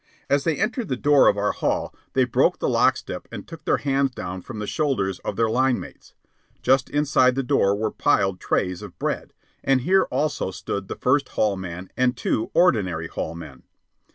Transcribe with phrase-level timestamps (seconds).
[0.31, 3.65] As they entered the door of our hall, they broke the lock step and took
[3.65, 6.15] their hands down from the shoulders of their line mates.
[6.63, 9.31] Just inside the door were piled trays of bread,
[9.63, 13.61] and here also stood the First Hall man and two ordinary hall men.